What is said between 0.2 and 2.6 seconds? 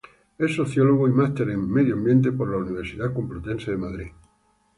Es sociólogo y máster en Medio Ambiente de la